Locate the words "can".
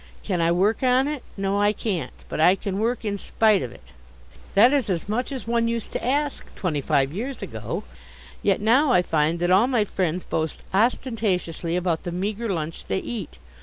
0.23-0.41, 2.55-2.79